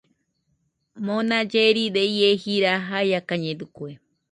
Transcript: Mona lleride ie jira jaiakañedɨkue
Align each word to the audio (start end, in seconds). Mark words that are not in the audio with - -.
Mona 1.05 1.37
lleride 1.51 2.03
ie 2.17 2.31
jira 2.41 2.71
jaiakañedɨkue 2.87 3.89